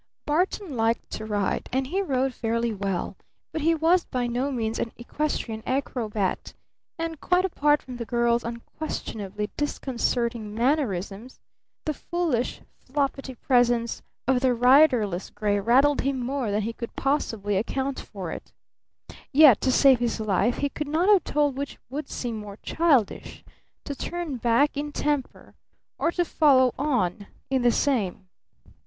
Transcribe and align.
Barton 0.25 0.75
liked 0.75 1.11
to 1.11 1.27
ride 1.27 1.69
and 1.71 1.85
he 1.85 2.01
rode 2.01 2.33
fairly 2.33 2.73
well, 2.73 3.15
but 3.51 3.61
he 3.61 3.75
was 3.75 4.03
by 4.03 4.25
no 4.25 4.51
means 4.51 4.79
an 4.79 4.91
equestrian 4.97 5.61
acrobat, 5.67 6.55
and, 6.97 7.21
quite 7.21 7.45
apart 7.45 7.83
from 7.83 7.97
the 7.97 8.05
girl's 8.05 8.43
unquestionably 8.43 9.51
disconcerting 9.57 10.55
mannerisms, 10.55 11.39
the 11.85 11.93
foolish 11.93 12.61
floppity 12.83 13.35
presence 13.41 14.01
of 14.27 14.39
the 14.39 14.55
riderless 14.55 15.29
gray 15.29 15.59
rattled 15.59 16.01
him 16.01 16.19
more 16.19 16.49
than 16.49 16.63
he 16.63 16.73
could 16.73 16.95
possibly 16.95 17.55
account 17.55 17.99
for. 17.99 18.35
Yet 19.31 19.61
to 19.61 19.71
save 19.71 19.99
his 19.99 20.19
life 20.19 20.57
he 20.57 20.69
could 20.69 20.87
not 20.87 21.09
have 21.09 21.23
told 21.23 21.55
which 21.55 21.77
would 21.91 22.09
seem 22.09 22.37
more 22.37 22.57
childish 22.63 23.43
to 23.83 23.93
turn 23.93 24.37
back 24.37 24.75
in 24.75 24.91
temper, 24.91 25.53
or 25.99 26.11
to 26.13 26.25
follow 26.25 26.73
on 26.79 27.27
in 27.51 27.61
the 27.61 27.71
same. 27.71 28.27